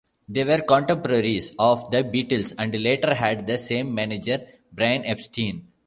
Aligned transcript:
They 0.27 0.43
were 0.45 0.61
contemporaries 0.67 1.53
of 1.59 1.91
The 1.91 2.03
Beatles, 2.03 2.55
and 2.57 2.73
later 2.73 3.13
had 3.13 3.45
the 3.45 3.59
same 3.59 3.93
manager, 3.93 4.39
Brian 4.73 5.05
Epstein. 5.05 5.67